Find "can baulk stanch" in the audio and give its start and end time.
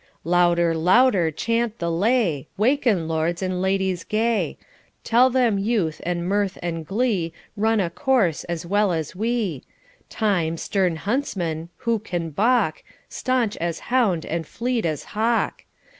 11.99-13.55